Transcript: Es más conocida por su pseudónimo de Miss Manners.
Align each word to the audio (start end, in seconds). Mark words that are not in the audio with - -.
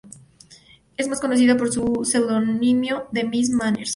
Es 0.97 1.07
más 1.07 1.21
conocida 1.21 1.57
por 1.57 1.71
su 1.71 2.01
pseudónimo 2.05 3.03
de 3.11 3.23
Miss 3.23 3.51
Manners. 3.51 3.89